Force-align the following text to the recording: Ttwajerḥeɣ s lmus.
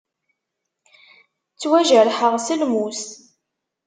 Ttwajerḥeɣ 1.53 2.33
s 2.45 2.47
lmus. 2.59 3.01